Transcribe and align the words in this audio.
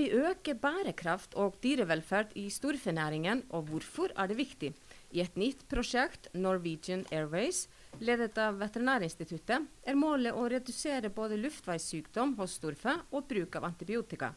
vi 0.00 0.08
øke 0.16 0.54
bærekraft 0.56 1.34
og 1.36 1.58
dyrevelferd 1.60 2.32
i 2.40 2.46
storfenæringen, 2.52 3.42
og 3.50 3.68
hvorfor 3.68 4.12
er 4.16 4.30
det 4.30 4.38
viktig? 4.38 4.72
I 5.12 5.20
et 5.20 5.36
nytt 5.36 5.66
prosjekt, 5.68 6.30
Norwegian 6.32 7.02
Airways, 7.12 7.66
ledet 8.00 8.38
av 8.40 8.60
Veterinærinstituttet, 8.62 9.66
er 9.84 9.98
målet 9.98 10.32
å 10.36 10.46
redusere 10.48 11.10
både 11.12 11.36
luftveissykdom 11.42 12.36
hos 12.38 12.56
storfe 12.60 12.94
og 13.10 13.26
bruk 13.28 13.58
av 13.60 13.66
antibiotika. 13.68 14.32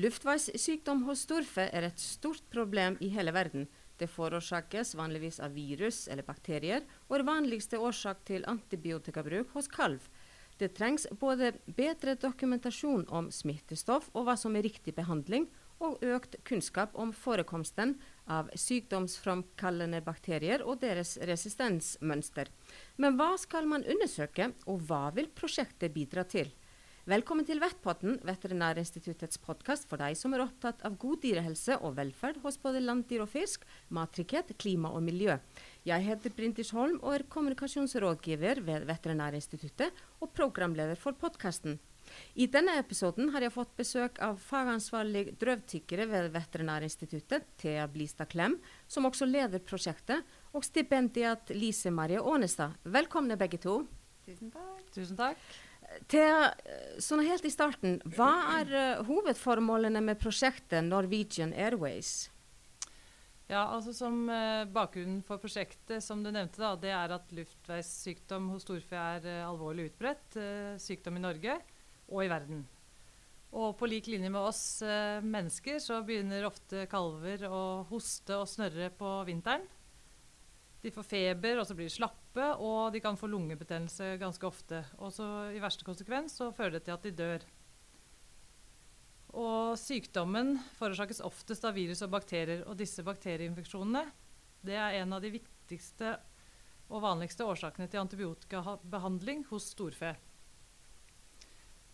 Luftveissykdom 0.00 1.04
hos 1.06 1.26
storfe 1.28 1.68
er 1.70 1.86
et 1.86 2.02
stort 2.02 2.42
problem 2.50 2.98
i 3.04 3.10
hele 3.14 3.34
verden. 3.36 3.68
Det 4.00 4.08
forårsakes 4.10 4.96
vanligvis 4.96 5.38
av 5.44 5.54
virus 5.54 6.06
eller 6.08 6.26
bakterier, 6.26 6.86
og 7.06 7.20
er 7.20 7.28
vanligste 7.28 7.78
årsak 7.78 8.24
til 8.26 8.46
antibiotikabruk 8.48 9.52
hos 9.54 9.68
kalv. 9.70 10.00
Det 10.60 10.74
trengs 10.76 11.06
både 11.16 11.54
bedre 11.64 12.14
dokumentasjon 12.20 13.06
om 13.08 13.30
smittestoff 13.32 14.10
og 14.12 14.26
hva 14.26 14.36
som 14.36 14.58
er 14.58 14.66
riktig 14.68 14.92
behandling, 14.98 15.46
og 15.80 16.02
økt 16.04 16.36
kunnskap 16.44 16.92
om 17.00 17.14
forekomsten 17.16 17.94
av 18.28 18.50
sykdomsframkallende 18.52 20.02
bakterier 20.04 20.60
og 20.60 20.82
deres 20.82 21.14
resistensmønster. 21.24 22.50
Men 23.00 23.16
hva 23.16 23.32
skal 23.40 23.64
man 23.70 23.86
undersøke, 23.88 24.50
og 24.68 24.84
hva 24.84 25.06
vil 25.16 25.30
prosjektet 25.32 25.96
bidra 25.96 26.26
til? 26.28 26.52
Velkommen 27.08 27.46
til 27.48 27.62
Vettpotten, 27.62 28.18
Veterinærinstituttets 28.28 29.38
podkast 29.40 29.86
for 29.88 29.96
deg 29.96 30.18
som 30.20 30.34
er 30.36 30.42
opptatt 30.44 30.82
av 30.84 30.98
god 31.00 31.22
dyrehelse 31.22 31.78
og 31.80 31.94
velferd 31.96 32.42
hos 32.42 32.58
både 32.60 32.82
landdyr 32.84 33.22
og 33.24 33.30
fisk, 33.32 33.62
mattrygghet, 33.88 34.52
klima 34.60 34.90
og 34.92 35.00
miljø. 35.06 35.38
Jeg 35.88 36.04
heter 36.04 36.34
Brindis 36.36 36.74
Holm 36.76 36.98
og 37.00 37.14
er 37.14 37.24
kommunikasjonsrådgiver 37.32 38.60
ved 38.66 38.84
Veterinærinstituttet 38.90 40.02
og 40.20 40.34
programleder 40.36 41.00
for 41.00 41.16
podkasten. 41.16 41.78
I 42.36 42.50
denne 42.52 42.76
episoden 42.82 43.32
har 43.32 43.46
jeg 43.46 43.54
fått 43.56 43.72
besøk 43.80 44.20
av 44.20 44.36
fagansvarlig 44.44 45.38
drøvtykkere 45.40 46.04
ved 46.10 46.28
Veterinærinstituttet, 46.36 47.48
Thea 47.56 47.88
Blistad 47.88 48.28
Klem, 48.28 48.58
som 48.84 49.08
også 49.08 49.24
leder 49.24 49.64
prosjektet, 49.64 50.20
og 50.52 50.68
stipendiat 50.68 51.56
Lise 51.56 51.88
Marie 51.88 52.20
Ånestad. 52.20 52.76
Velkomne 52.84 53.40
begge 53.40 53.62
to. 53.64 53.80
Tusen 54.28 54.52
takk. 54.52 54.86
Tusen 54.92 55.16
takk. 55.16 55.50
Thea, 56.10 56.50
sånn 57.02 57.22
helt 57.26 57.46
i 57.46 57.50
starten, 57.50 57.98
hva 58.14 58.30
er 58.60 58.74
uh, 58.74 59.00
hovedformålene 59.08 60.02
med 60.04 60.20
prosjektet 60.22 60.84
Norwegian 60.86 61.52
Airways? 61.54 62.30
Ja, 63.50 63.64
altså 63.74 63.92
som 63.96 64.22
uh, 64.30 64.62
Bakgrunnen 64.70 65.24
for 65.26 65.42
prosjektet 65.42 66.04
som 66.06 66.22
du 66.22 66.30
nevnte 66.30 66.62
da, 66.62 66.76
det 66.78 66.92
er 66.94 67.14
at 67.16 67.34
luftveissykdom 67.34 68.52
hos 68.54 68.66
storfe 68.66 68.94
er 68.94 69.26
uh, 69.26 69.48
alvorlig 69.48 69.88
utbredt 69.90 70.38
sykdom 70.82 71.18
i 71.18 71.24
Norge 71.24 71.58
og 72.10 72.22
i 72.22 72.30
verden. 72.30 72.62
Og 73.50 73.74
på 73.78 73.88
lik 73.90 74.06
linje 74.06 74.30
med 74.30 74.46
oss 74.46 74.62
mennesker 75.26 75.80
så 75.82 75.96
begynner 76.06 76.46
ofte 76.46 76.84
kalver 76.90 77.42
å 77.50 77.82
hoste 77.88 78.36
og 78.38 78.46
snørre 78.46 78.92
på 78.94 79.08
vinteren. 79.26 79.64
De 80.80 80.92
får 80.94 81.08
feber, 81.08 81.58
og 81.58 81.66
så 81.66 81.74
blir 81.74 81.90
de 81.90 81.96
slappe, 81.96 82.19
og 82.38 82.92
de 82.94 83.00
kan 83.02 83.18
få 83.18 83.26
lungebetennelse 83.26 84.14
ganske 84.20 84.46
ofte. 84.46 84.84
Og 85.02 85.10
så 85.12 85.24
i 85.50 85.62
verste 85.62 85.86
konsekvens 85.86 86.36
så 86.38 86.52
fører 86.54 86.78
det 86.78 86.84
til 86.86 86.94
at 86.94 87.06
de 87.06 87.10
dør. 87.16 87.46
Og 89.40 89.78
sykdommen 89.78 90.56
forårsakes 90.78 91.22
oftest 91.26 91.64
av 91.66 91.74
virus 91.74 92.02
og 92.06 92.12
bakterier. 92.14 92.64
Og 92.66 92.78
disse 92.78 93.02
bakterieinfeksjonene 93.06 94.04
det 94.66 94.76
er 94.76 95.00
en 95.00 95.14
av 95.16 95.22
de 95.24 95.32
viktigste 95.38 96.16
og 96.90 97.04
vanligste 97.04 97.46
årsakene 97.46 97.88
til 97.88 98.02
antibiotikabehandling 98.02 99.46
hos 99.50 99.70
storfe. 99.72 100.14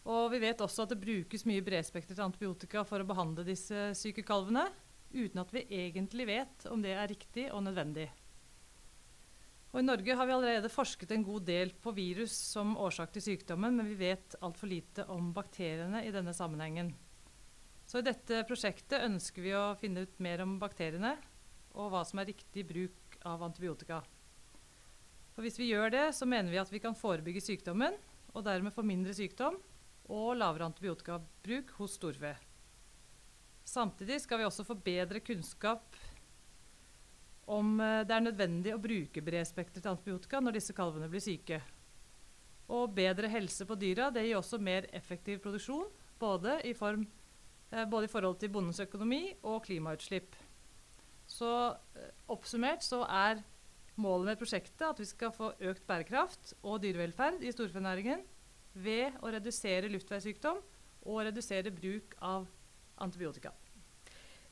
Og 0.06 0.30
vi 0.32 0.40
vet 0.42 0.60
også 0.62 0.84
at 0.84 0.94
det 0.94 1.02
brukes 1.02 1.44
mye 1.48 1.64
bredspektret 1.66 2.20
antibiotika 2.22 2.84
for 2.86 3.02
å 3.02 3.08
behandle 3.08 3.44
disse 3.46 3.90
syke 3.98 4.22
kalvene, 4.26 4.68
uten 5.10 5.42
at 5.42 5.52
vi 5.54 5.66
egentlig 5.66 6.28
vet 6.28 6.68
om 6.70 6.82
det 6.82 6.94
er 6.94 7.10
riktig 7.10 7.48
og 7.52 7.64
nødvendig. 7.66 8.06
Og 9.76 9.82
I 9.82 9.84
Norge 9.84 10.14
har 10.16 10.24
vi 10.24 10.32
allerede 10.32 10.70
forsket 10.72 11.10
en 11.12 11.24
god 11.26 11.42
del 11.44 11.74
på 11.84 11.92
virus 11.92 12.32
som 12.32 12.70
årsak 12.80 13.10
til 13.12 13.20
sykdommen, 13.26 13.74
men 13.76 13.90
vi 13.90 13.98
vet 14.00 14.32
altfor 14.40 14.70
lite 14.70 15.04
om 15.12 15.34
bakteriene 15.36 16.00
i 16.00 16.12
denne 16.14 16.32
sammenhengen. 16.32 16.94
Så 17.84 18.00
i 18.00 18.06
dette 18.06 18.38
prosjektet 18.48 19.04
ønsker 19.04 19.44
vi 19.44 19.52
å 19.52 19.74
finne 19.76 20.06
ut 20.06 20.16
mer 20.24 20.40
om 20.46 20.54
bakteriene 20.62 21.12
og 21.76 21.92
hva 21.92 22.00
som 22.08 22.22
er 22.22 22.30
riktig 22.30 22.64
bruk 22.70 23.18
av 23.28 23.44
antibiotika. 23.44 24.00
For 25.36 25.44
Hvis 25.44 25.60
vi 25.60 25.68
gjør 25.68 25.92
det, 25.92 26.06
så 26.16 26.24
mener 26.24 26.56
vi 26.56 26.62
at 26.64 26.72
vi 26.72 26.80
kan 26.80 26.96
forebygge 26.96 27.44
sykdommen 27.44 28.00
og 28.32 28.48
dermed 28.48 28.72
få 28.72 28.80
mindre 28.80 29.12
sykdom 29.12 29.60
og 30.08 30.36
lavere 30.40 30.70
antibiotikabruk 30.70 31.76
hos 31.76 32.00
storfe. 32.00 32.32
Samtidig 33.68 34.22
skal 34.24 34.40
vi 34.40 34.48
også 34.48 34.64
få 34.64 34.80
bedre 34.80 35.20
kunnskap 35.20 36.00
om 37.46 37.80
eh, 37.80 38.02
det 38.06 38.14
er 38.14 38.24
nødvendig 38.26 38.74
å 38.74 38.82
bruke 38.82 39.22
bredspektret 39.24 39.86
antibiotika 39.90 40.40
når 40.42 40.58
disse 40.58 40.74
kalvene 40.76 41.08
blir 41.10 41.22
syke. 41.22 41.60
Og 42.74 42.90
bedre 42.94 43.30
helse 43.30 43.66
på 43.66 43.78
dyra 43.78 44.10
det 44.14 44.26
gir 44.26 44.40
også 44.40 44.58
mer 44.58 44.88
effektiv 44.96 45.38
produksjon, 45.44 45.86
både 46.18 46.58
i, 46.66 46.74
form, 46.74 47.06
eh, 47.70 47.86
både 47.86 48.08
i 48.08 48.12
forhold 48.12 48.40
til 48.42 48.50
bondens 48.54 48.82
økonomi 48.82 49.36
og 49.46 49.62
klimautslipp. 49.68 50.34
Så 51.30 51.50
eh, 51.94 52.10
oppsummert 52.32 52.86
så 52.86 53.04
er 53.06 53.44
målet 53.96 54.32
med 54.32 54.40
prosjektet 54.40 54.88
at 54.88 54.98
vi 55.00 55.08
skal 55.08 55.32
få 55.32 55.52
økt 55.70 55.86
bærekraft 55.88 56.56
og 56.62 56.82
dyrevelferd 56.82 57.46
i 57.46 57.52
storfenæringen 57.54 58.26
ved 58.76 59.14
å 59.24 59.30
redusere 59.32 59.88
luftveissykdom 59.88 60.58
og 61.06 61.22
redusere 61.24 61.72
bruk 61.72 62.16
av 62.20 62.44
antibiotika. 63.00 63.54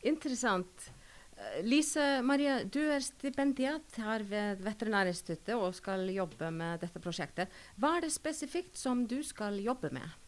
Interessant. 0.04 0.92
Eh, 1.36 1.62
Lise 1.66 2.22
Marie, 2.22 2.64
du 2.64 2.80
er 2.82 3.04
stipendiat 3.04 3.98
her 4.02 4.26
ved 4.28 4.62
Veterinærinstituttet 4.64 5.54
og 5.56 5.74
skal 5.76 6.06
jobbe 6.14 6.50
med 6.54 6.84
dette 6.84 7.02
prosjektet. 7.02 7.52
Hva 7.76 7.96
er 7.96 8.06
det 8.06 8.12
spesifikt 8.14 8.78
som 8.78 9.06
du 9.10 9.20
skal 9.26 9.58
jobbe 9.62 9.90
med? 9.94 10.20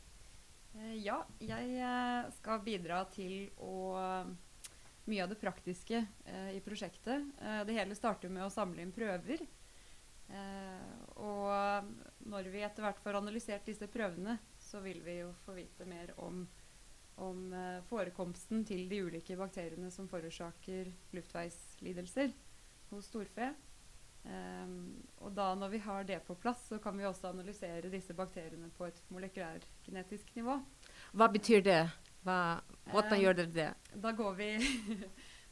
Eh, 0.76 0.96
ja, 1.04 1.20
jeg 1.40 1.78
eh, 1.78 2.32
skal 2.40 2.64
bidra 2.66 3.04
til 3.14 3.46
å 3.62 3.76
mye 5.06 5.22
av 5.22 5.30
det 5.30 5.38
praktiske 5.40 6.02
eh, 6.24 6.50
i 6.56 6.60
prosjektet. 6.60 7.30
Eh, 7.42 7.62
det 7.66 7.76
hele 7.76 7.94
starter 7.94 8.32
med 8.32 8.46
å 8.46 8.52
samle 8.52 8.82
inn 8.82 8.94
prøver. 8.94 9.44
Eh, 10.26 10.94
og 11.22 11.90
når 12.26 12.50
vi 12.50 12.64
etter 12.66 12.86
hvert 12.86 13.02
får 13.02 13.20
analysert 13.20 13.68
disse 13.68 13.86
prøvene, 13.90 14.38
så 14.58 14.82
vil 14.82 15.02
vi 15.06 15.20
jo 15.20 15.30
få 15.44 15.54
vite 15.56 15.86
mer 15.86 16.12
om, 16.22 16.42
om 17.16 17.52
eh, 17.52 17.84
forekomsten 17.88 18.64
til 18.68 18.88
de 18.90 19.00
ulike 19.06 19.36
bakteriene 19.38 19.90
som 19.92 20.08
forårsaker 20.08 20.90
luftveislidelser 21.16 22.34
hos 22.90 23.08
storfe. 23.10 23.52
Um, 24.26 25.04
og 25.22 25.30
da 25.36 25.52
når 25.54 25.70
vi 25.70 25.78
har 25.84 26.04
det 26.04 26.18
på 26.26 26.34
plass, 26.34 26.64
så 26.68 26.80
kan 26.82 26.96
vi 26.98 27.06
også 27.06 27.28
analysere 27.30 27.92
disse 27.92 28.14
bakteriene 28.14 28.72
på 28.74 28.88
et 28.88 28.98
molekylærgenetisk 29.14 30.32
nivå. 30.34 30.58
Hva 31.14 31.28
betyr 31.30 31.62
det? 31.62 31.84
Hva, 32.26 32.58
hvordan 32.90 33.14
um, 33.14 33.22
gjør 33.22 33.38
dere 33.38 33.54
det? 33.54 33.70
Da 34.02 34.12
går 34.18 34.38
vi 34.40 34.50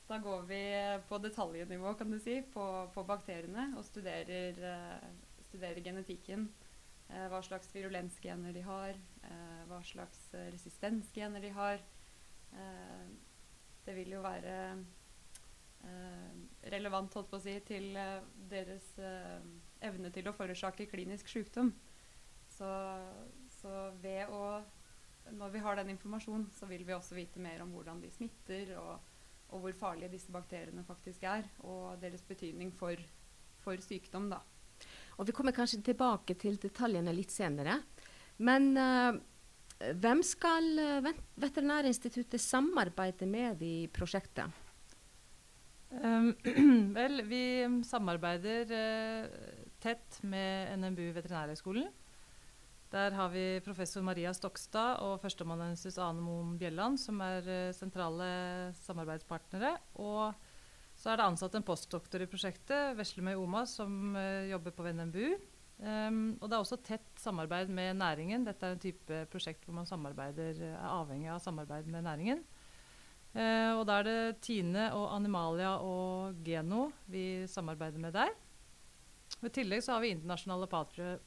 Da 0.04 0.18
går 0.20 0.42
vi 0.44 0.60
på 1.08 1.16
detaljnivå 1.16 1.94
kan 1.96 2.10
du 2.12 2.18
si, 2.20 2.42
på, 2.52 2.64
på 2.92 3.04
bakteriene 3.08 3.70
og 3.78 3.86
studerer, 3.86 4.58
uh, 4.60 5.38
studerer 5.46 5.80
genetikken 5.80 6.44
Eh, 6.44 6.63
hva 7.08 7.40
slags 7.44 7.70
virulensgener 7.74 8.52
de 8.52 8.62
har, 8.64 8.96
eh, 9.22 9.62
hva 9.68 9.80
slags 9.84 10.20
eh, 10.34 10.50
resistensgener 10.54 11.40
de 11.40 11.50
har. 11.54 11.82
det 13.84 13.94
vil 13.96 14.12
jo 14.14 14.20
være 14.22 14.52
relevant 16.70 17.14
holdt 17.14 17.30
på 17.30 17.36
å 17.36 17.42
si, 17.42 17.56
til 17.66 17.98
deres 18.48 18.86
evne 19.82 20.12
til 20.14 20.28
å 20.28 20.32
forårsake 20.32 20.86
klinisk 20.86 21.28
sykdom. 21.28 21.72
Så, 22.48 22.70
så 23.58 23.90
ved 24.00 24.30
å 24.30 24.62
når 25.32 25.50
vi 25.50 25.58
har 25.64 25.76
den 25.76 25.90
informasjonen, 25.90 26.46
så 26.52 26.66
vil 26.66 26.84
vi 26.86 26.94
også 26.94 27.16
vite 27.16 27.40
mer 27.40 27.62
om 27.64 27.72
hvordan 27.74 28.00
de 28.00 28.10
smitter, 28.12 28.74
og, 28.78 29.00
og 29.48 29.60
hvor 29.60 29.76
farlige 29.78 30.12
disse 30.12 30.32
bakteriene 30.32 30.84
faktisk 30.84 31.22
er, 31.28 31.48
og 31.64 32.00
deres 32.00 32.22
betydning 32.22 32.72
for, 32.76 33.00
for 33.64 33.80
sykdom. 33.80 34.30
da. 34.30 34.40
Og 35.18 35.28
vi 35.28 35.34
kommer 35.36 35.54
kanskje 35.54 35.82
tilbake 35.84 36.36
til 36.40 36.58
detaljene 36.62 37.14
litt 37.14 37.32
senere. 37.34 37.78
Men 38.42 38.72
uh, 38.74 39.14
hvem 40.00 40.22
skal 40.26 40.70
uh, 40.80 41.10
Veterinærinstituttet 41.40 42.42
samarbeide 42.42 43.28
med 43.30 43.62
i 43.62 43.74
prosjektet? 43.94 44.62
Um, 45.94 46.32
vel, 46.98 47.22
vi 47.30 47.44
samarbeider 47.86 48.72
uh, 48.74 49.52
tett 49.82 50.18
med 50.26 50.74
NMBU 50.80 51.12
Veterinærhøgskolen. 51.14 51.92
Der 52.94 53.14
har 53.14 53.30
vi 53.32 53.58
professor 53.64 54.04
Maria 54.06 54.30
Stokstad 54.34 55.00
og 55.02 55.18
førsteamanuensis 55.22 55.96
Ane 55.98 56.22
Moen 56.22 56.52
Bjelland, 56.58 56.98
som 57.02 57.18
er 57.26 57.72
sentrale 57.74 58.28
samarbeidspartnere. 58.84 59.72
Og 59.98 60.30
så 61.04 61.12
er 61.12 61.20
det 61.20 61.26
ansatt 61.28 61.52
en 61.58 61.64
postdoktor 61.66 62.22
i 62.24 62.28
prosjektet, 62.32 62.94
Veslemøy 62.96 63.34
Oma, 63.36 63.66
som 63.68 64.14
uh, 64.16 64.46
jobber 64.48 64.72
på 64.72 64.86
NMBU. 64.88 65.34
Um, 65.84 66.38
og 66.38 66.48
det 66.48 66.56
er 66.56 66.62
også 66.62 66.78
tett 66.80 67.20
samarbeid 67.20 67.68
med 67.68 67.98
næringen. 68.00 68.46
Dette 68.46 68.64
er 68.64 68.76
en 68.76 68.80
type 68.80 69.18
prosjekt 69.28 69.66
hvor 69.66 69.76
man 69.76 69.84
er 69.84 70.62
avhengig 70.88 71.28
av 71.28 71.42
samarbeid 71.44 71.90
med 71.92 72.06
næringen. 72.06 72.40
Uh, 73.34 73.76
og 73.76 73.84
da 73.84 73.98
er 74.00 74.08
det 74.08 74.40
Tine 74.46 74.86
og 74.96 75.10
Animalia 75.12 75.74
og 75.84 76.40
Geno 76.46 76.86
vi 77.04 77.44
samarbeider 77.52 78.00
med 78.00 78.16
der. 78.16 78.32
I 79.44 79.52
tillegg 79.52 79.84
så 79.84 79.98
har 79.98 80.06
vi 80.06 80.14
internasjonale 80.14 80.70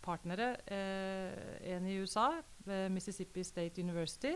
partnere. 0.02 0.56
Uh, 0.72 1.38
en 1.70 1.86
i 1.86 2.00
USA, 2.02 2.32
ved 2.66 2.90
Mississippi 2.98 3.46
State 3.46 3.84
University. 3.84 4.34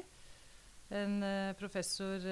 En 0.92 1.22
uh, 1.24 1.54
professor 1.56 2.26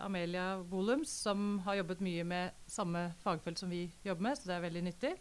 Amelia 0.00 0.62
Bolums 0.64 1.12
som 1.26 1.58
har 1.66 1.82
jobbet 1.82 2.00
mye 2.04 2.24
med 2.24 2.66
samme 2.70 3.10
fagfelt 3.20 3.60
som 3.60 3.70
vi 3.70 3.84
jobber 4.06 4.30
med, 4.30 4.38
så 4.38 4.48
det 4.48 4.56
er 4.56 4.66
veldig 4.68 4.84
nyttig. 4.88 5.12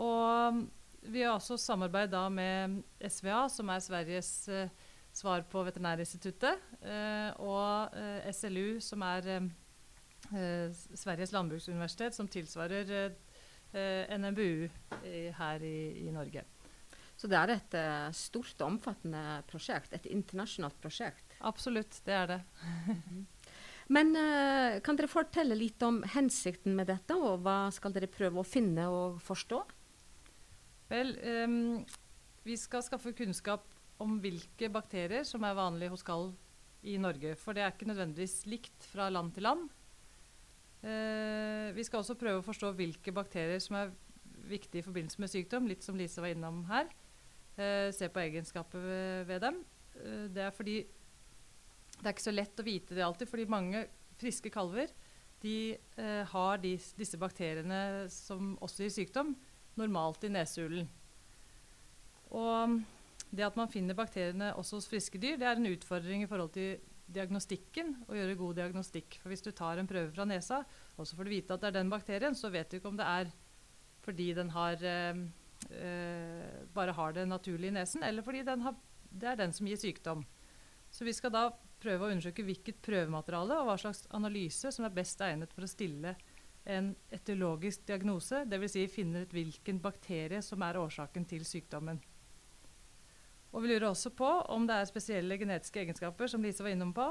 Og 0.00 0.64
vi 1.08 1.22
har 1.22 1.36
også 1.36 1.56
samarbeid 1.60 2.10
da 2.12 2.26
med 2.32 2.80
SVA, 3.08 3.46
som 3.52 3.70
er 3.70 3.82
Sveriges 3.84 4.30
eh, 4.48 4.72
svar 5.14 5.44
på 5.50 5.62
Veterinærinstituttet, 5.66 6.64
eh, 6.82 7.30
og 7.42 7.94
eh, 7.96 8.26
SLU, 8.34 8.80
som 8.84 9.04
er 9.06 9.30
eh, 9.36 9.48
eh, 10.32 10.82
Sveriges 10.94 11.32
landbruksuniversitet, 11.36 12.16
som 12.16 12.28
tilsvarer 12.28 12.92
eh, 12.96 14.18
NMBU 14.18 14.68
her 15.36 15.62
i, 15.62 16.06
i, 16.06 16.10
Norge. 16.14 16.44
Så 17.16 17.28
det 17.28 17.38
er 17.38 17.54
et 17.54 17.74
stort 18.16 18.60
og 18.60 18.66
omfattende 18.66 19.42
prosjekt? 19.48 19.94
Et 19.96 20.06
internasjonalt 20.12 20.76
prosjekt? 20.82 21.25
Absolutt, 21.44 21.98
det 22.06 22.14
er 22.16 22.30
det. 22.30 22.40
Men 23.94 24.16
kan 24.82 24.96
dere 24.98 25.06
fortelle 25.06 25.54
litt 25.54 25.82
om 25.86 26.00
hensikten 26.10 26.74
med 26.74 26.88
dette, 26.90 27.14
og 27.14 27.44
hva 27.44 27.68
skal 27.70 27.92
dere 27.94 28.08
prøve 28.10 28.42
å 28.42 28.46
finne 28.46 28.88
og 28.90 29.20
forstå? 29.22 29.60
Vel, 30.90 31.16
um, 31.46 31.84
vi 32.46 32.56
skal 32.58 32.84
skaffe 32.86 33.14
kunnskap 33.16 33.64
om 34.02 34.18
hvilke 34.22 34.68
bakterier 34.70 35.24
som 35.26 35.44
er 35.46 35.56
vanlige 35.58 35.92
hos 35.94 36.04
kall 36.06 36.30
i 36.86 36.96
Norge. 37.00 37.34
For 37.40 37.56
det 37.56 37.64
er 37.64 37.74
ikke 37.74 37.88
nødvendigvis 37.90 38.44
likt 38.50 38.86
fra 38.92 39.08
land 39.10 39.34
til 39.34 39.48
land. 39.48 39.66
Uh, 40.86 41.72
vi 41.74 41.86
skal 41.86 42.02
også 42.02 42.18
prøve 42.18 42.42
å 42.42 42.46
forstå 42.46 42.70
hvilke 42.78 43.14
bakterier 43.14 43.58
som 43.62 43.80
er 43.80 43.94
viktige 44.46 44.84
i 44.84 44.86
forbindelse 44.86 45.22
med 45.22 45.32
sykdom, 45.32 45.66
litt 45.66 45.82
som 45.82 45.98
Lise 45.98 46.22
var 46.22 46.36
innom 46.36 46.62
her. 46.70 46.92
Uh, 47.56 47.90
se 47.96 48.06
på 48.12 48.22
egenskaper 48.22 48.84
ved, 48.84 49.24
ved 49.32 49.42
dem. 49.42 49.62
Uh, 49.96 50.26
det 50.30 50.46
er 50.46 50.54
fordi 50.54 50.78
det 52.00 52.08
er 52.08 52.14
ikke 52.14 52.28
så 52.28 52.34
lett 52.34 52.60
å 52.60 52.66
vite 52.66 52.96
det 52.96 53.04
alltid, 53.04 53.30
fordi 53.30 53.48
mange 53.50 53.86
friske 54.20 54.52
kalver 54.52 54.92
de 55.42 55.76
har 56.30 56.58
de, 56.62 56.72
disse 56.96 57.18
bakteriene 57.20 58.06
som 58.10 58.54
også 58.64 58.86
gir 58.86 58.94
sykdom, 58.94 59.34
normalt 59.76 60.24
i 60.24 60.30
nesehulen. 60.32 60.88
Og 62.34 62.78
det 63.30 63.44
at 63.46 63.58
man 63.58 63.70
finner 63.70 63.98
bakteriene 63.98 64.54
også 64.58 64.80
hos 64.80 64.88
friske 64.90 65.20
dyr, 65.22 65.36
det 65.40 65.48
er 65.48 65.60
en 65.60 65.70
utfordring 65.70 66.24
i 66.24 66.30
forhold 66.30 66.54
til 66.56 66.80
diagnostikken, 67.06 67.92
å 68.10 68.16
gjøre 68.16 68.38
god 68.38 68.60
diagnostikk. 68.60 69.18
For 69.22 69.30
hvis 69.30 69.44
du 69.44 69.52
tar 69.54 69.78
en 69.78 69.88
prøve 69.88 70.10
fra 70.14 70.26
nesa, 70.26 70.62
og 70.96 71.06
så 71.06 71.18
får 71.18 71.28
du 71.28 71.34
vite 71.36 71.54
at 71.54 71.62
det 71.62 71.70
er 71.70 71.78
den 71.78 71.92
bakterien, 71.92 72.34
så 72.38 72.50
vet 72.54 72.70
du 72.70 72.78
ikke 72.78 72.90
om 72.90 72.98
det 72.98 73.06
er 73.06 73.34
fordi 74.06 74.28
den 74.38 74.50
har, 74.54 74.78
eh, 74.86 75.20
eh, 75.74 76.64
bare 76.74 76.94
har 76.94 77.12
det 77.12 77.26
naturlig 77.26 77.72
i 77.72 77.76
nesen, 77.78 78.04
eller 78.06 78.22
fordi 78.22 78.44
har, 78.46 78.74
det 79.10 79.28
er 79.28 79.36
den 79.36 79.52
som 79.52 79.66
gir 79.66 79.76
sykdom. 79.76 80.24
Så 80.90 81.04
vi 81.04 81.12
skal 81.12 81.32
da 81.34 81.48
prøve 81.86 82.06
å 82.06 82.10
undersøke 82.12 82.44
hvilket 82.46 82.82
prøvemateriale 82.84 83.60
og 83.60 83.70
hva 83.70 83.78
slags 83.80 84.04
analyse 84.16 84.72
som 84.74 84.86
er 84.88 84.94
best 84.96 85.22
egnet 85.22 85.54
for 85.54 85.66
å 85.66 85.70
stille 85.70 86.16
en 86.66 86.90
etiologisk 87.14 87.86
diagnose, 87.86 88.42
dvs. 88.50 88.74
Si 88.74 88.84
finne 88.90 89.22
ut 89.22 89.34
hvilken 89.34 89.78
bakterie 89.82 90.42
som 90.42 90.62
er 90.66 90.78
årsaken 90.80 91.26
til 91.30 91.46
sykdommen. 91.46 92.00
Og 93.54 93.62
Vi 93.62 93.70
lurer 93.70 93.88
også 93.88 94.10
på 94.12 94.28
om 94.52 94.66
det 94.66 94.74
er 94.74 94.88
spesielle 94.88 95.38
genetiske 95.38 95.80
egenskaper 95.80 96.28
som 96.28 96.42
Lise 96.44 96.64
var 96.66 96.74
innom, 96.74 96.92
på, 96.92 97.06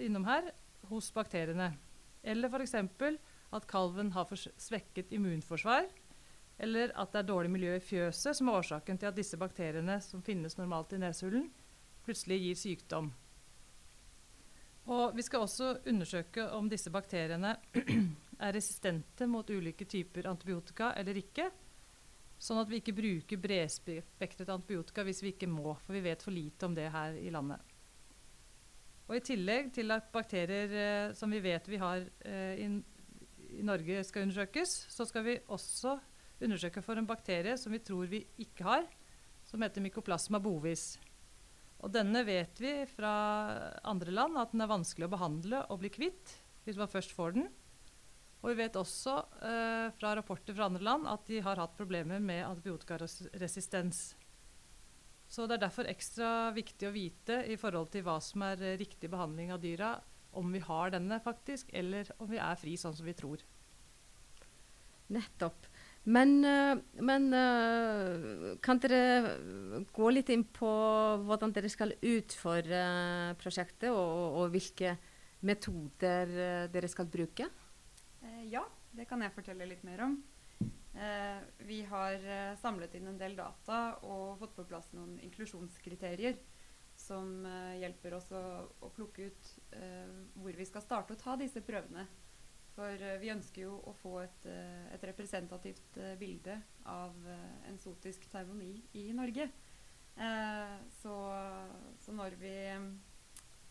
innom 0.00 0.24
her, 0.24 0.52
hos 0.88 1.10
bakteriene. 1.12 1.72
Eller 2.22 2.48
f.eks. 2.48 2.76
at 3.52 3.66
kalven 3.68 4.12
har 4.14 4.30
svekket 4.32 5.12
immunforsvar, 5.12 5.90
eller 6.62 6.94
at 6.94 7.12
det 7.12 7.20
er 7.20 7.28
dårlig 7.28 7.50
miljø 7.50 7.74
i 7.76 7.82
fjøset 7.82 8.38
som 8.38 8.48
er 8.48 8.60
årsaken 8.60 9.00
til 9.02 9.10
at 9.10 9.18
disse 9.18 9.36
bakteriene 9.36 9.98
som 10.00 10.22
finnes 10.22 10.56
normalt 10.56 10.94
i 10.94 11.02
neshullen, 11.02 11.50
plutselig 12.06 12.38
gir 12.38 12.60
sykdom. 12.62 13.10
Og 14.90 15.16
Vi 15.16 15.22
skal 15.22 15.44
også 15.44 15.76
undersøke 15.86 16.48
om 16.50 16.68
disse 16.70 16.90
bakteriene 16.90 17.54
er 18.46 18.54
resistente 18.54 19.28
mot 19.30 19.50
ulike 19.50 19.86
typer 19.86 20.26
antibiotika 20.30 20.92
eller 20.98 21.20
ikke. 21.20 21.50
Sånn 22.42 22.58
at 22.58 22.70
vi 22.70 22.80
ikke 22.80 22.96
bruker 22.96 23.38
bredspektret 23.38 24.50
antibiotika 24.50 25.04
hvis 25.06 25.22
vi 25.22 25.36
ikke 25.36 25.46
må, 25.46 25.76
for 25.84 25.94
vi 25.94 26.02
vet 26.02 26.24
for 26.24 26.34
lite 26.34 26.66
om 26.66 26.74
det 26.74 26.88
her 26.90 27.14
i 27.20 27.30
landet. 27.30 27.62
Og 29.06 29.18
I 29.18 29.22
tillegg 29.22 29.70
til 29.76 29.92
at 29.94 30.10
bakterier 30.10 30.72
eh, 30.72 31.12
som 31.14 31.30
vi 31.30 31.42
vet 31.44 31.68
vi 31.68 31.78
har 31.78 32.02
eh, 32.26 32.64
i, 32.64 32.66
i, 33.58 33.62
Norge 33.66 34.02
skal 34.08 34.26
undersøkes, 34.26 34.74
så 34.90 35.06
skal 35.06 35.26
vi 35.26 35.38
også 35.52 35.98
undersøke 36.42 36.82
for 36.82 36.98
en 36.98 37.06
bakterie 37.06 37.54
som 37.60 37.74
vi 37.74 37.82
tror 37.84 38.10
vi 38.10 38.24
ikke 38.42 38.66
har, 38.66 38.86
som 39.46 39.62
heter 39.62 39.84
mycoplasma 39.84 40.40
bovis. 40.42 40.96
Og 41.82 41.90
denne 41.90 42.22
vet 42.26 42.60
vi 42.62 42.76
fra 42.86 43.12
andre 43.90 44.14
land 44.14 44.38
at 44.38 44.54
den 44.54 44.62
er 44.62 44.70
vanskelig 44.70 45.08
å 45.08 45.14
behandle 45.16 45.64
og 45.66 45.82
bli 45.82 45.90
kvitt 45.92 46.36
hvis 46.62 46.78
man 46.78 46.90
først 46.90 47.14
får 47.16 47.34
den. 47.36 47.48
Og 48.42 48.50
vi 48.50 48.58
vet 48.58 48.78
også 48.78 49.16
eh, 49.46 49.88
fra 49.94 50.14
rapporter 50.18 50.54
fra 50.54 50.66
andre 50.70 50.82
land 50.82 51.06
at 51.10 51.26
de 51.30 51.40
har 51.42 51.58
hatt 51.62 51.76
problemer 51.78 52.22
med 52.22 52.42
antibiotikaresistens. 52.46 54.02
Så 55.32 55.46
det 55.46 55.56
er 55.56 55.64
derfor 55.64 55.88
ekstra 55.90 56.50
viktig 56.54 56.88
å 56.88 56.94
vite 56.94 57.38
i 57.48 57.56
forhold 57.58 57.92
til 57.94 58.04
hva 58.06 58.18
som 58.22 58.42
er 58.46 58.62
eh, 58.62 58.78
riktig 58.80 59.10
behandling 59.10 59.54
av 59.54 59.62
dyra, 59.62 59.94
om 60.38 60.50
vi 60.54 60.62
har 60.64 60.94
denne 60.94 61.18
faktisk, 61.22 61.70
eller 61.76 62.08
om 62.22 62.30
vi 62.30 62.40
er 62.40 62.58
fri 62.58 62.74
sånn 62.80 62.94
som 62.96 63.06
vi 63.06 63.14
tror. 63.16 63.42
Nettopp. 65.12 65.66
Men, 66.02 66.44
eh, 66.44 66.78
men, 66.98 67.28
kan 68.60 68.80
dere 68.82 69.36
gå 69.94 70.10
litt 70.10 70.32
inn 70.34 70.42
på 70.44 70.70
hvordan 71.22 71.54
dere 71.54 71.70
skal 71.70 71.94
utføre 71.94 72.84
prosjektet, 73.38 73.90
og, 73.90 74.40
og 74.42 74.54
hvilke 74.54 74.96
metoder 75.46 76.68
dere 76.72 76.90
skal 76.90 77.10
bruke? 77.10 77.46
Eh, 78.22 78.44
ja, 78.52 78.62
det 78.94 79.06
kan 79.10 79.22
jeg 79.22 79.34
fortelle 79.34 79.66
litt 79.68 79.82
mer 79.86 80.04
om. 80.06 80.16
Eh, 80.62 81.38
vi 81.66 81.82
har 81.88 82.14
eh, 82.20 82.54
samlet 82.60 82.94
inn 82.98 83.08
en 83.10 83.20
del 83.20 83.36
data 83.38 83.98
og 84.06 84.38
fått 84.42 84.56
på 84.58 84.66
plass 84.68 84.90
noen 84.96 85.16
inklusjonskriterier 85.24 86.38
som 87.02 87.46
hjelper 87.80 88.14
oss 88.14 88.28
å, 88.36 88.42
å 88.84 88.88
plukke 88.94 89.24
ut 89.32 89.46
hvor 90.38 90.54
vi 90.54 90.66
skal 90.68 90.84
starte 90.84 91.16
å 91.16 91.18
ta 91.18 91.34
disse 91.40 91.62
prøvene. 91.64 92.04
For 92.72 93.04
vi 93.20 93.28
ønsker 93.28 93.66
jo 93.66 93.74
å 93.84 93.92
få 94.00 94.14
et, 94.22 94.46
et 94.94 95.02
representativt 95.04 95.98
bilde 96.16 96.54
av 96.88 97.12
en 97.68 97.76
sotisk 97.76 98.24
seremoni 98.30 98.78
i 98.96 99.10
Norge. 99.12 99.44
Så, 100.96 101.16
så, 102.00 102.14
når 102.16 102.38
vi 102.40 102.54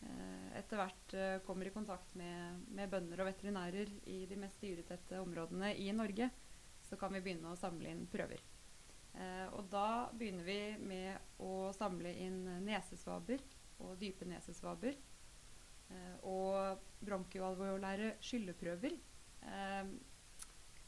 Eh, 0.01 0.57
etter 0.57 0.79
hvert 0.79 1.13
eh, 1.13 1.35
kommer 1.45 1.67
i 1.69 1.73
kontakt 1.73 2.15
med, 2.17 2.63
med, 2.73 2.89
bønder 2.89 3.21
og 3.21 3.27
veterinærer 3.29 3.91
i 4.09 4.23
de 4.29 4.37
mest 4.39 4.61
dyretette 4.63 5.19
områdene 5.21 5.75
i 5.77 5.91
Norge, 5.93 6.29
så 6.81 6.97
kan 6.97 7.13
vi 7.13 7.21
begynne 7.21 7.51
å 7.51 7.59
samle 7.59 7.91
inn 7.91 8.07
prøver. 8.09 8.41
Eh, 9.13 9.45
og 9.53 9.69
da 9.69 10.09
begynner 10.17 10.47
vi 10.47 10.59
med 10.81 11.37
å 11.45 11.69
samle 11.77 12.15
inn 12.23 12.43
nesesvaber 12.65 13.43
og 13.81 13.93
dype 14.01 14.25
nesesvaber. 14.25 14.97
Eh, 15.91 16.15
og 16.27 16.79
bronkioalveolære 17.05 18.15
skylleprøver. 18.23 18.97
Eh, 19.43 19.93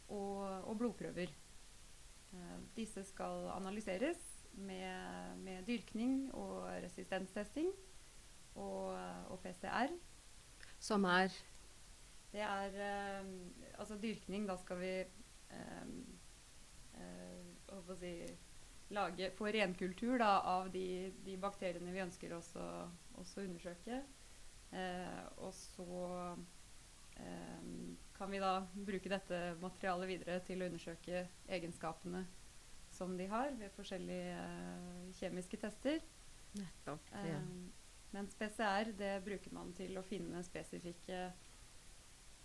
og, 0.07 0.67
og, 0.67 0.77
blodprøver. 0.77 1.33
Eh, 2.33 2.59
disse 2.77 3.03
skal 3.03 3.49
analyseres 3.55 4.21
med, 4.53 5.37
med 5.37 5.63
dyrkning 5.67 6.33
og 6.35 6.67
resistenstesting 6.83 7.71
og, 8.55 8.97
og 9.29 9.39
PCR. 9.39 9.93
Som 10.79 11.03
er? 11.03 11.33
Det 12.33 12.41
er 12.41 12.79
eh, 12.81 13.27
altså 13.79 13.97
dyrkning. 14.01 14.47
Da 14.49 14.57
skal 14.57 14.79
vi 14.79 14.93
eh, 15.53 15.85
uh, 16.97 17.93
si, 17.99 18.15
lage, 18.89 19.31
få 19.37 19.51
renkultur 19.53 20.17
da, 20.17 20.39
av 20.55 20.71
de, 20.73 21.13
de, 21.25 21.37
bakteriene 21.41 21.93
vi 21.93 22.01
ønsker 22.03 22.33
oss 22.37 22.51
å 22.57 23.23
undersøke. 23.41 24.01
Uh, 24.73 25.45
og 25.45 25.53
så 25.53 25.97
um, 26.33 27.97
kan 28.17 28.31
vi 28.31 28.41
da 28.41 28.55
bruke 28.73 29.11
dette 29.11 29.41
materialet 29.61 30.09
videre 30.09 30.39
til 30.47 30.63
å 30.63 30.69
undersøke 30.71 31.27
egenskapene 31.45 32.23
som 32.93 33.13
de 33.17 33.27
har 33.29 33.53
ved 33.59 33.73
forskjellige 33.77 34.41
uh, 34.41 35.13
kjemiske 35.19 35.61
tester. 35.61 36.01
Nettopp, 36.57 37.13
ja. 37.25 37.39
Mens 38.13 38.35
PCR 38.37 38.91
det 38.97 39.13
bruker 39.25 39.53
man 39.55 39.71
til 39.73 39.97
å 39.97 40.03
finne 40.05 40.43
spesifikke 40.45 41.21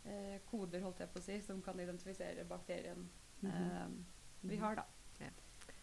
eh, 0.08 0.38
koder 0.49 0.80
holdt 0.80 1.02
jeg 1.02 1.12
på 1.12 1.20
å 1.20 1.25
si, 1.26 1.37
som 1.44 1.61
kan 1.64 1.80
identifisere 1.80 2.47
bakterien 2.49 3.08
mm 3.40 3.50
-hmm. 3.50 3.82
eh, 3.82 4.49
vi 4.49 4.56
har. 4.56 4.76
da. 4.76 4.85
Ja. 5.20 5.30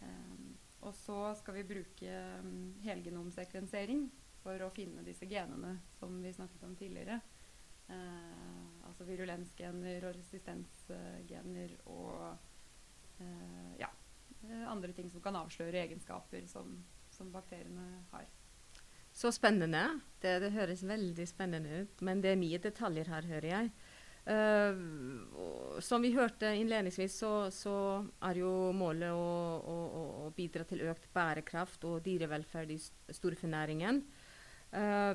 Eh, 0.01 0.55
og 0.81 0.95
så 0.95 1.33
skal 1.35 1.53
vi 1.53 1.63
bruke 1.63 2.39
um, 2.39 2.75
helgenomsekvensering 2.81 4.11
for 4.45 4.61
å 4.61 4.73
finne 4.73 5.03
disse 5.05 5.25
genene 5.29 5.79
som 5.97 6.19
vi 6.21 6.33
snakket 6.33 6.63
om 6.67 6.75
tidligere. 6.77 7.19
Eh, 7.89 8.85
altså 8.85 9.05
virulensgener 9.05 10.05
og 10.05 10.15
resistensgener 10.17 11.75
og 11.93 12.37
eh, 13.21 13.75
ja, 13.81 13.89
eh, 14.45 14.63
andre 14.69 14.93
ting 14.97 15.09
som 15.13 15.21
kan 15.21 15.37
avsløre 15.41 15.83
egenskaper 15.83 16.45
som, 16.49 16.77
som 17.13 17.33
bakteriene 17.33 18.05
har. 18.13 18.29
Så 19.15 19.31
spennende. 19.31 19.83
Det, 20.19 20.39
det, 20.43 20.51
høres 20.51 20.83
veldig 20.83 21.27
spennende 21.29 21.83
ut. 21.83 22.01
Men 22.03 22.21
det 22.21 22.33
er 22.33 22.41
mye 22.41 22.59
detaljer 22.61 23.13
her, 23.13 23.29
hører 23.29 23.51
jeg. 23.53 23.69
Uh, 24.25 25.77
som 25.85 26.01
vi 26.01 26.09
hørte 26.15 26.49
innledningsvis, 26.57 27.19
så, 27.21 27.29
så, 27.53 27.75
er 28.25 28.39
jo 28.41 28.49
målet 28.73 29.13
å, 29.13 29.27
å, 29.61 29.75
å, 30.25 30.31
bidra 30.33 30.65
til 30.65 30.81
økt 30.89 31.05
bærekraft 31.13 31.85
og 31.85 32.01
dyrevelferd 32.07 32.73
i 32.73 32.79
storfenæringen. 33.13 34.01
Uh, 34.73 35.13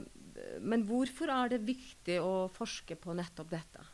men 0.63 0.85
hvorfor 0.89 1.33
er 1.33 1.53
det 1.53 1.65
viktig 1.67 2.19
å 2.23 2.49
forske 2.55 2.97
på 2.99 3.15
nettopp 3.17 3.51
dette? 3.53 3.85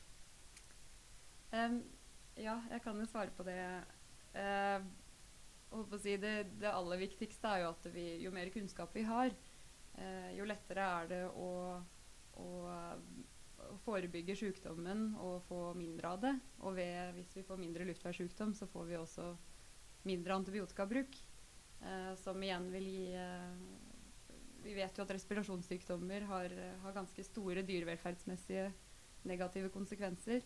Um, 1.55 1.81
ja, 2.37 2.59
jeg 2.71 2.83
kan 2.85 2.99
jo 3.01 3.09
svare 3.09 3.33
på 3.35 3.47
det. 3.47 3.61
Uh, 4.37 4.85
si 6.01 6.17
det, 6.21 6.35
det, 6.61 6.71
aller 6.71 7.01
viktigste 7.01 7.53
er 7.53 7.65
jo 7.65 7.71
at 7.73 7.89
vi, 7.95 8.07
jo 8.23 8.33
mer 8.35 8.51
kunnskap 8.55 8.93
vi 8.97 9.07
har, 9.09 9.33
uh, 9.97 10.31
jo 10.37 10.47
lettere 10.49 10.85
er 11.01 11.11
det 11.13 11.23
å, 11.33 11.51
å, 12.43 12.51
forebygge 13.83 14.37
sykdommen 14.37 15.09
og 15.19 15.47
få 15.49 15.61
mindre 15.79 16.13
av 16.13 16.21
det. 16.23 16.35
Og 16.63 16.77
ved, 16.77 17.15
hvis 17.17 17.33
vi 17.39 17.47
får 17.47 17.61
mindre 17.61 17.87
luftveissykdom, 17.89 18.53
så 18.55 18.69
får 18.71 18.91
vi 18.91 18.99
også 19.01 19.31
mindre 20.07 20.37
antibiotikabruk. 20.37 21.17
Uh, 21.81 22.13
som 22.21 22.41
igjen 22.45 22.69
vil 22.73 22.87
gi 22.89 23.07
vi 24.67 24.75
vet 24.77 24.99
jo 24.99 25.05
at 25.07 25.15
respirasjonssykdommer 25.15 26.27
har, 26.31 26.53
har 26.83 26.97
ganske 26.97 27.25
store 27.25 27.63
dyrevelferdsmessige 27.67 28.69
negative 29.27 29.71
konsekvenser. 29.75 30.45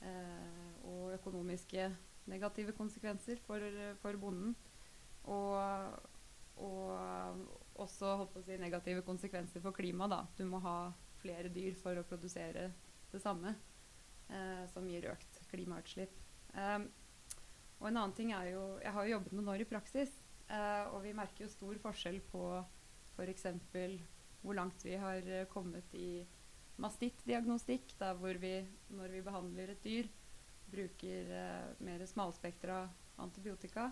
Eh, 0.00 0.86
og 0.88 1.12
økonomiske 1.12 1.90
negative 2.30 2.72
konsekvenser 2.72 3.40
for, 3.44 3.64
for 4.00 4.16
bonden. 4.20 4.54
Og, 5.28 5.56
og, 6.56 7.46
også 7.80 8.14
si, 8.44 8.56
negative 8.60 9.02
konsekvenser 9.02 9.62
for 9.64 9.76
klimaet. 9.76 10.36
Du 10.38 10.44
må 10.48 10.60
ha 10.64 10.92
flere 11.20 11.52
dyr 11.52 11.76
for 11.80 11.96
å 11.96 12.06
produsere 12.06 12.70
det 13.10 13.20
samme, 13.22 13.54
eh, 14.28 14.64
som 14.72 14.88
gir 14.88 15.10
økt 15.12 15.40
klimautslipp. 15.50 16.16
Eh, 16.54 16.80
og 17.80 17.88
en 17.88 17.96
annen 17.96 18.12
ting 18.12 18.32
er 18.36 18.50
jo 18.52 18.78
Jeg 18.82 18.92
har 18.92 19.04
jo 19.04 19.12
jobbet 19.14 19.32
noen 19.32 19.48
år 19.48 19.62
i 19.62 19.68
praksis, 19.68 20.10
eh, 20.48 20.84
og 20.92 21.02
vi 21.02 21.16
merker 21.16 21.44
jo 21.44 21.52
stor 21.52 21.78
forskjell 21.80 22.20
på 22.32 22.44
F.eks. 23.20 23.46
hvor 24.40 24.56
langt 24.56 24.84
vi 24.84 24.96
har 24.96 25.26
eh, 25.28 25.46
kommet 25.52 25.94
i 25.94 26.24
mastittdiagnostikk, 26.80 27.92
der 28.00 28.16
hvor 28.16 28.38
vi 28.40 28.54
når 28.96 29.12
vi 29.12 29.24
behandler 29.24 29.74
et 29.74 29.84
dyr, 29.84 30.08
bruker 30.70 31.32
eh, 31.34 31.82
mer 31.84 32.06
smalspektra 32.06 32.84
antibiotika 33.20 33.90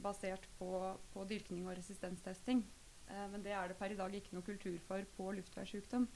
basert 0.00 0.46
på, 0.58 0.70
på, 1.12 1.24
dyrkning 1.28 1.66
og 1.68 1.76
resistenstesting. 1.78 2.64
Eh, 3.08 3.26
men 3.32 3.44
det 3.44 3.54
er 3.56 3.70
det 3.70 3.78
per 3.78 3.94
i 3.94 3.98
dag 3.98 4.14
ikke 4.14 4.36
noe 4.36 4.46
kultur 4.46 4.78
for 4.86 5.06
på 5.16 5.30
luftveissykdom. 5.38 6.08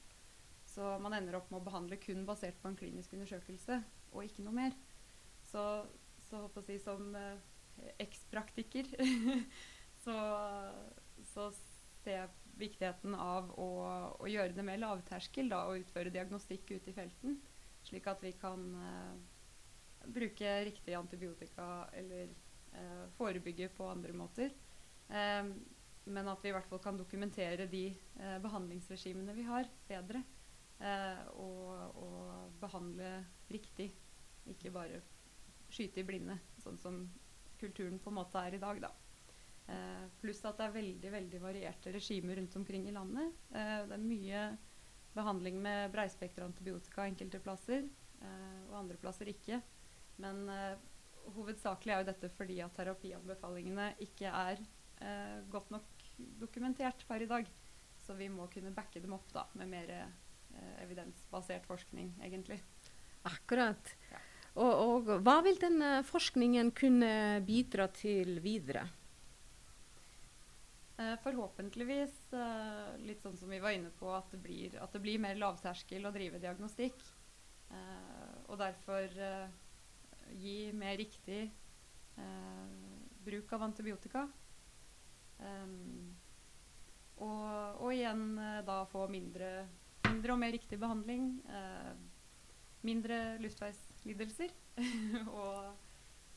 Så 0.75 0.97
man 1.03 1.15
ender 1.17 1.39
opp 1.39 1.51
med 1.53 1.61
å 1.61 1.67
behandle 1.69 2.01
kun 2.03 2.25
basert 2.27 2.59
på 2.61 2.71
en 2.71 2.79
klinisk 2.79 3.13
undersøkelse, 3.15 3.81
og 4.13 4.25
ikke 4.27 4.45
noe 4.47 4.57
mer. 4.57 4.77
Så, 5.45 5.63
så 6.29 6.47
å 6.49 6.65
si, 6.67 6.79
som 6.83 7.15
eh, 7.19 7.37
ekspraktiker 8.03 8.89
så, 10.05 10.17
så 11.33 11.51
se 12.05 12.17
viktigheten 12.59 13.15
av 13.19 13.51
å, 13.59 13.69
å 14.21 14.31
gjøre 14.31 14.55
det 14.55 14.65
mer 14.67 14.81
lavterskel 14.83 15.51
da, 15.51 15.65
og 15.69 15.83
utføre 15.83 16.13
diagnostikk 16.15 16.77
ute 16.77 16.93
i 16.93 16.97
felten, 16.97 17.39
slik 17.85 18.07
at 18.11 18.23
vi 18.25 18.33
kan 18.39 18.67
uh, 18.79 19.15
bruke 20.15 20.57
riktig 20.69 20.97
antibiotika 20.97 21.89
eller 21.97 22.31
uh, 22.77 23.07
forebygge 23.19 23.71
på 23.75 23.89
andre 23.91 24.15
måter. 24.17 24.55
Um, 25.09 25.57
men 26.05 26.29
at 26.29 26.43
vi 26.45 26.51
i 26.51 26.55
hvert 26.55 26.69
fall 26.69 26.83
kan 26.85 27.01
dokumentere 27.01 27.67
de 27.71 27.87
uh, 28.21 28.39
behandlingsregimene 28.45 29.37
vi 29.37 29.49
har, 29.51 29.71
bedre. 29.89 30.25
Og, 31.39 31.69
og, 32.03 32.57
behandle 32.61 33.23
riktig, 33.49 33.87
ikke 34.51 34.73
bare 34.75 34.99
skyte 35.73 36.03
i 36.03 36.05
blinde, 36.05 36.35
sånn 36.61 36.77
som 36.83 36.99
kulturen 37.63 38.01
på 38.03 38.11
en 38.11 38.19
måte 38.19 38.43
er 38.43 38.59
i 38.59 38.61
dag. 38.61 38.83
da. 38.83 38.91
Eh, 39.67 40.07
pluss 40.21 40.43
at 40.45 40.59
det 40.61 40.67
er 40.67 40.75
veldig 40.75 41.11
veldig 41.15 41.41
varierte 41.41 41.93
regimer 41.95 42.37
rundt 42.37 42.57
omkring 42.61 42.89
i 42.89 42.95
landet. 42.95 43.33
Eh, 43.55 43.85
det 43.89 43.97
er 43.97 44.09
mye 44.09 44.43
behandling 45.15 45.61
med 45.63 45.93
breispektra 45.95 46.45
antibiotika 46.45 47.07
enkelte 47.09 47.41
plasser, 47.41 47.87
eh, 48.21 48.59
og 48.69 48.81
andre 48.83 48.99
plasser 49.01 49.31
ikke. 49.31 49.61
Men 50.21 50.45
hovedsakelig 51.35 51.93
er 51.93 52.03
jo 52.03 52.11
dette 52.11 52.29
fordi 52.37 52.61
at 52.63 52.75
terapianbefalingene 52.77 53.95
ikke 54.05 54.31
er 54.31 54.61
eh, 55.01 55.41
godt 55.51 55.73
nok 55.75 56.05
dokumentert 56.43 57.07
per 57.09 57.25
i 57.25 57.31
dag. 57.31 57.49
Så 58.05 58.15
vi 58.19 58.29
må 58.29 58.47
kunne 58.53 58.75
backe 58.75 59.01
dem 59.01 59.17
opp 59.17 59.33
da, 59.33 59.47
med 59.57 59.71
mer 59.71 59.91
evidensbasert 60.83 61.65
forskning, 61.67 62.13
egentlig. 62.23 62.61
Akkurat. 63.27 63.95
Ja. 64.13 64.21
Og, 64.55 64.71
og, 64.71 65.09
hva 65.25 65.39
vil 65.43 65.57
denne 65.59 65.97
forskningen 66.07 66.71
kunne 66.77 67.41
bidra 67.47 67.89
til 67.91 68.37
videre? 68.45 68.85
Eh, 70.97 71.17
forhåpentligvis, 71.19 72.33
eh, 72.33 72.99
litt 73.03 73.23
sånn 73.25 73.35
som 73.35 73.51
vi 73.51 73.59
var 73.59 73.75
inne 73.75 73.91
på, 73.99 74.13
at 74.15 74.29
det 74.31 74.39
blir, 74.39 74.77
at 74.79 74.93
det 74.95 75.01
blir 75.03 75.19
mer 75.19 75.35
lavterskel 75.41 76.07
å 76.07 76.13
drive 76.15 76.39
diagnostikk. 76.39 77.01
Eh, 77.75 78.35
og 78.47 78.61
derfor 78.61 79.11
gi 80.35 80.73
mer 80.73 80.97
riktig 80.97 81.51
bruk 83.25 83.53
av 83.53 83.65
antibiotika. 83.67 84.23
Og, 87.17 87.81
og, 87.81 87.89
igjen 87.93 88.37
da 88.67 88.77
få 88.91 89.07
mindre, 89.11 89.67
mindre, 90.07 90.33
og 90.33 90.41
mer 90.41 90.53
riktig 90.55 90.79
behandling. 90.81 91.29
mindre 92.83 93.39
luftveislidelser. 93.43 94.55
og, 95.41 95.75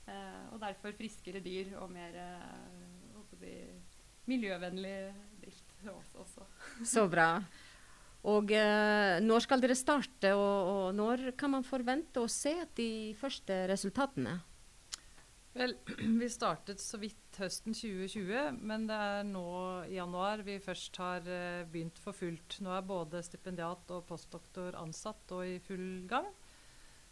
og, 0.08 0.60
derfor 0.64 0.98
friskere 0.98 1.44
dyr 1.44 1.76
og 1.82 1.92
mer 1.92 2.18
uh, 2.18 2.88
miljøvennlig 4.29 4.98
drift 5.41 5.88
også. 5.93 6.46
Så 6.93 7.07
bra. 7.12 7.31
Og 8.27 8.51
eh, 8.51 9.17
når 9.24 9.46
skal 9.46 9.62
dere 9.63 9.77
starte, 9.77 10.34
og, 10.36 10.69
og, 10.72 10.86
når 10.98 11.31
kan 11.39 11.53
man 11.53 11.65
forvente 11.65 12.19
å 12.19 12.29
se 12.31 12.53
de 12.75 13.15
første 13.19 13.62
resultatene? 13.72 14.36
Vel, 15.57 15.77
vi 16.22 16.27
startet 16.29 16.81
så 16.84 17.00
vidt 17.01 17.39
høsten 17.39 17.77
2020, 17.77 18.60
men 18.67 18.88
det 18.89 18.98
er 18.98 19.29
nå 19.29 19.46
i 19.88 19.96
januar 19.96 20.43
vi 20.46 20.57
først 20.62 21.00
har 21.01 21.29
eh, 21.29 21.63
begynt 21.72 22.01
for 22.01 22.17
fullt. 22.17 22.60
Nå 22.65 22.74
er 22.75 22.89
både 22.89 23.24
stipendiat 23.25 23.96
og 23.96 24.05
postdoktor 24.10 24.77
ansatt 24.81 25.38
og 25.38 25.46
i 25.48 25.57
full 25.63 26.03
gang. 26.10 26.27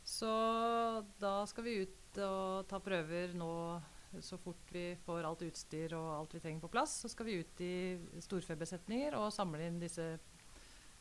Så 0.06 0.30
da 1.18 1.40
skal 1.50 1.66
vi 1.66 1.80
ut 1.86 2.20
og 2.22 2.68
ta 2.70 2.78
prøver 2.80 3.34
nå 3.36 3.52
så 4.24 4.38
fort 4.42 4.72
vi 4.72 4.88
får 5.06 5.28
alt 5.28 5.44
utstyr 5.48 5.96
og 5.98 6.12
alt 6.16 6.36
vi 6.38 6.42
trenger 6.44 6.64
på 6.64 6.72
plass, 6.74 7.00
så 7.04 7.12
skal 7.12 7.28
vi 7.28 7.40
ut 7.42 7.64
i 7.66 7.76
storfebesetninger 8.24 9.18
og 9.20 9.34
samle 9.34 9.68
inn 9.68 9.82
disse 9.82 10.14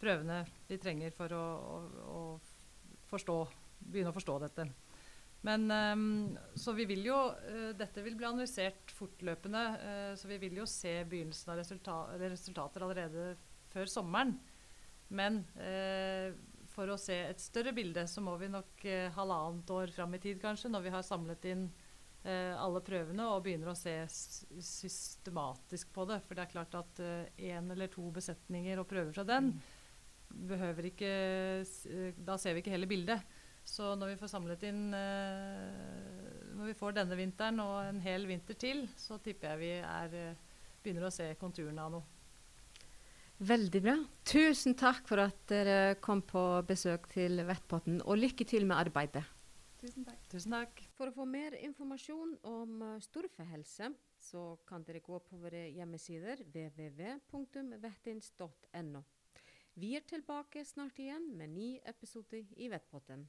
prøvene 0.00 0.42
vi 0.68 0.78
trenger 0.82 1.14
for 1.14 1.34
å, 1.34 1.44
å, 1.44 1.78
å 2.14 3.04
forstå, 3.10 3.36
begynne 3.84 4.12
å 4.12 4.16
forstå 4.16 4.38
dette. 4.46 4.68
Men 5.44 5.68
um, 5.70 6.38
Så 6.56 6.72
vi 6.72 6.86
vil 6.88 7.04
jo 7.04 7.18
uh, 7.28 7.70
Dette 7.76 8.04
vil 8.04 8.16
bli 8.16 8.28
analysert 8.28 8.92
fortløpende. 8.96 9.64
Uh, 9.76 10.12
så 10.16 10.30
vi 10.30 10.40
vil 10.40 10.56
jo 10.62 10.66
se 10.68 10.96
begynnelsen 11.08 11.52
av 11.52 11.60
resulta 11.60 11.98
resultater 12.22 12.84
allerede 12.86 13.34
før 13.74 13.90
sommeren. 13.90 14.36
Men 15.14 15.42
uh, 15.58 16.32
for 16.72 16.90
å 16.90 16.98
se 16.98 17.16
et 17.28 17.42
større 17.42 17.74
bilde 17.76 18.06
så 18.10 18.24
må 18.24 18.34
vi 18.40 18.48
nok 18.50 18.82
halvannet 19.14 19.68
år 19.70 19.92
fram 19.94 20.16
i 20.16 20.18
tid, 20.18 20.40
kanskje, 20.42 20.72
når 20.72 20.82
vi 20.88 20.92
har 20.96 21.04
samlet 21.06 21.44
inn 21.52 21.68
alle 22.24 22.80
prøvene 22.80 23.26
og 23.28 23.42
begynner 23.44 23.68
å 23.72 23.76
se 23.76 23.98
systematisk 24.08 25.90
på 25.92 26.06
det. 26.08 26.22
For 26.24 26.36
det 26.38 26.46
er 26.46 26.52
klart 26.54 26.76
at 26.78 27.00
én 27.04 27.58
eh, 27.60 27.72
eller 27.74 27.90
to 27.92 28.06
besetninger 28.14 28.80
og 28.80 28.88
prøver 28.88 29.12
fra 29.12 29.26
den 29.28 29.52
behøver 30.34 30.90
ikke 30.90 31.10
eh, 31.10 32.14
Da 32.16 32.38
ser 32.40 32.54
vi 32.54 32.62
ikke 32.62 32.74
hele 32.74 32.90
bildet. 32.90 33.22
Så 33.64 33.94
når 33.96 34.12
vi 34.12 34.18
får 34.20 34.32
samlet 34.34 34.66
inn 34.68 34.82
eh, 34.96 36.50
Når 36.54 36.72
vi 36.72 36.78
får 36.78 36.98
denne 36.98 37.18
vinteren 37.18 37.62
og 37.64 37.76
en 37.86 38.02
hel 38.04 38.26
vinter 38.28 38.58
til, 38.58 38.84
så 38.96 39.18
tipper 39.22 39.54
jeg 39.54 39.62
vi 39.62 39.72
er, 39.80 40.18
eh, 40.20 40.58
begynner 40.82 41.08
å 41.08 41.14
se 41.14 41.30
konturene 41.40 41.86
av 41.86 41.94
noe. 41.96 42.10
Veldig 43.44 43.80
bra. 43.82 43.96
Tusen 44.30 44.76
takk 44.78 45.08
for 45.08 45.24
at 45.24 45.40
dere 45.50 45.96
kom 46.04 46.22
på 46.22 46.44
besøk 46.68 47.08
til 47.10 47.42
Vettpotten, 47.48 47.98
og 48.06 48.20
lykke 48.20 48.46
til 48.46 48.68
med 48.68 48.78
arbeidet. 48.78 49.24
Tusen 49.82 50.06
takk. 50.06 50.20
Tusen 50.30 50.54
takk. 50.54 50.83
For 50.94 51.10
å 51.10 51.14
få 51.14 51.24
mer 51.26 51.56
informasjon 51.58 52.36
om 52.46 52.82
eh, 52.86 53.00
storfehelse, 53.02 53.88
så 54.22 54.42
kan 54.68 54.84
dere 54.86 55.00
gå 55.04 55.18
på 55.26 55.36
våre 55.42 55.62
hjemmesider 55.74 56.44
www.vettins.no. 56.46 59.02
Vi 59.74 59.96
er 59.98 60.04
tilbake 60.06 60.62
snart 60.64 60.98
igjen 61.02 61.34
med 61.34 61.50
ny 61.50 61.82
episode 61.90 62.46
i 62.54 62.68
Vettpotten. 62.70 63.26